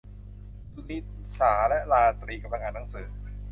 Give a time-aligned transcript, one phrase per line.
[0.73, 0.97] สุนิ
[1.39, 3.09] สาและราตรีกำลังอ่านหนังสือ